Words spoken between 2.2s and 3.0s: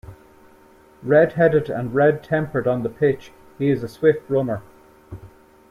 tempered on the